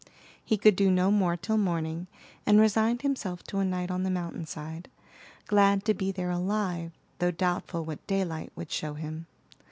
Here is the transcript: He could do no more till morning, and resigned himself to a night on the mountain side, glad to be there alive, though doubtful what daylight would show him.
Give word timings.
He 0.43 0.57
could 0.57 0.75
do 0.75 0.89
no 0.89 1.11
more 1.11 1.37
till 1.37 1.59
morning, 1.59 2.07
and 2.43 2.59
resigned 2.59 3.03
himself 3.03 3.43
to 3.43 3.59
a 3.59 3.63
night 3.63 3.91
on 3.91 4.01
the 4.01 4.09
mountain 4.09 4.47
side, 4.47 4.89
glad 5.45 5.85
to 5.85 5.93
be 5.93 6.11
there 6.11 6.31
alive, 6.31 6.91
though 7.19 7.29
doubtful 7.29 7.85
what 7.85 8.07
daylight 8.07 8.51
would 8.55 8.71
show 8.71 8.95
him. 8.95 9.27